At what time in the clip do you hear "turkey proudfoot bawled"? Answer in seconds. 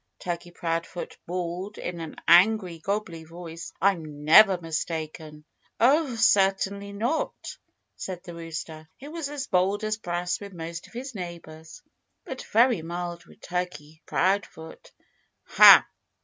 0.17-1.77